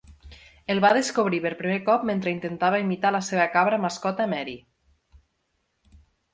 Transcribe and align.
El 0.75 0.79
va 0.85 0.89
descobrir 0.97 1.39
per 1.43 1.51
primer 1.59 1.77
cop 1.91 2.07
mentre 2.11 2.33
intentava 2.37 2.81
imitar 2.87 3.13
la 3.19 3.23
seva 3.29 3.47
cabra 3.59 3.81
mascota 3.87 4.29
Mary. 4.35 4.59